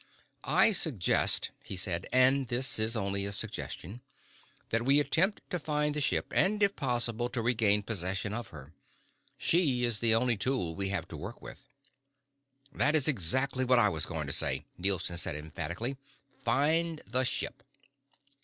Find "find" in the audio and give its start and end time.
5.59-5.93, 16.39-17.03